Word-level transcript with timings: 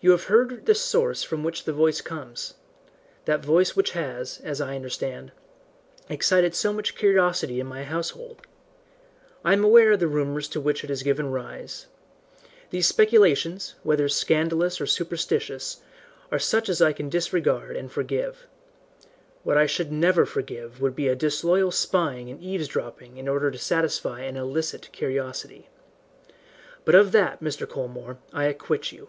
"You 0.00 0.10
have 0.10 0.24
heard 0.24 0.66
the 0.66 0.74
source 0.74 1.22
from 1.22 1.42
which 1.42 1.64
the 1.64 1.72
voice 1.72 2.02
comes 2.02 2.52
that 3.24 3.42
voice 3.42 3.74
which 3.74 3.92
has, 3.92 4.38
as 4.40 4.60
I 4.60 4.76
understand, 4.76 5.32
excited 6.10 6.54
so 6.54 6.74
much 6.74 6.94
curiosity 6.94 7.58
in 7.58 7.66
my 7.66 7.84
household. 7.84 8.42
I 9.42 9.54
am 9.54 9.64
aware 9.64 9.92
of 9.92 10.00
the 10.00 10.06
rumours 10.06 10.46
to 10.48 10.60
which 10.60 10.84
it 10.84 10.90
has 10.90 11.02
given 11.02 11.30
rise. 11.30 11.86
These 12.68 12.86
speculations, 12.86 13.76
whether 13.82 14.06
scandalous 14.10 14.78
or 14.78 14.84
superstitious, 14.84 15.80
are 16.30 16.38
such 16.38 16.68
as 16.68 16.82
I 16.82 16.92
can 16.92 17.08
disregard 17.08 17.74
and 17.74 17.90
forgive. 17.90 18.46
What 19.42 19.56
I 19.56 19.64
should 19.64 19.90
never 19.90 20.26
forgive 20.26 20.82
would 20.82 20.94
be 20.94 21.08
a 21.08 21.16
disloyal 21.16 21.70
spying 21.70 22.28
and 22.28 22.42
eavesdropping 22.42 23.16
in 23.16 23.26
order 23.26 23.50
to 23.50 23.56
satisfy 23.56 24.20
an 24.20 24.36
illicit 24.36 24.90
curiosity. 24.92 25.70
But 26.84 26.94
of 26.94 27.12
that, 27.12 27.42
Mr. 27.42 27.66
Colmore, 27.66 28.18
I 28.34 28.44
acquit 28.44 28.92
you. 28.92 29.08